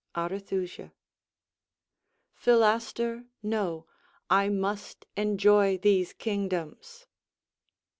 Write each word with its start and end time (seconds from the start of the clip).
Arethusa 0.15 0.93
Philaster, 2.33 3.27
know, 3.43 3.85
I 4.31 4.49
must 4.49 5.05
enjoy 5.15 5.77
these 5.77 6.11
kingdoms. 6.13 7.05